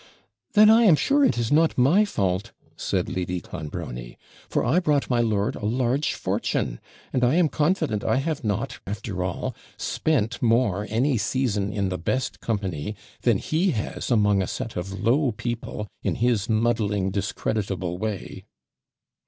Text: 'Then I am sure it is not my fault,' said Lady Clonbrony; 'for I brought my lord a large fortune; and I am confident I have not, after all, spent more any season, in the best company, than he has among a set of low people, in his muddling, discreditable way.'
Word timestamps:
'Then 0.53 0.67
I 0.67 0.81
am 0.85 0.95
sure 0.95 1.23
it 1.23 1.37
is 1.37 1.51
not 1.51 1.77
my 1.77 2.05
fault,' 2.05 2.53
said 2.75 3.07
Lady 3.07 3.39
Clonbrony; 3.39 4.17
'for 4.49 4.65
I 4.65 4.79
brought 4.79 5.11
my 5.11 5.19
lord 5.21 5.55
a 5.55 5.65
large 5.67 6.15
fortune; 6.15 6.79
and 7.13 7.23
I 7.23 7.35
am 7.35 7.47
confident 7.49 8.03
I 8.03 8.15
have 8.15 8.43
not, 8.43 8.79
after 8.87 9.23
all, 9.23 9.53
spent 9.77 10.41
more 10.41 10.87
any 10.89 11.19
season, 11.19 11.71
in 11.71 11.89
the 11.89 11.99
best 11.99 12.39
company, 12.39 12.95
than 13.21 13.37
he 13.37 13.73
has 13.73 14.09
among 14.09 14.41
a 14.41 14.47
set 14.47 14.75
of 14.75 14.91
low 15.03 15.33
people, 15.33 15.87
in 16.01 16.15
his 16.15 16.49
muddling, 16.49 17.11
discreditable 17.11 17.99
way.' 17.99 18.43